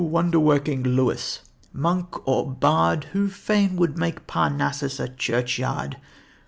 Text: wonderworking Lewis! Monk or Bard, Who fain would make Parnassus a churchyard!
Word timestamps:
wonderworking 0.03 0.83
Lewis! 0.95 1.41
Monk 1.71 2.27
or 2.27 2.51
Bard, 2.55 3.03
Who 3.13 3.27
fain 3.29 3.75
would 3.75 3.99
make 3.99 4.25
Parnassus 4.25 4.99
a 4.99 5.07
churchyard! 5.09 5.97